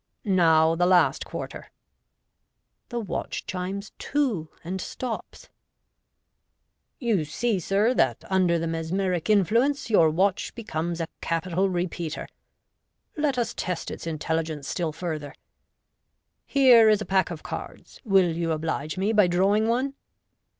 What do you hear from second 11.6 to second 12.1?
MODERN MA GIC. 21 \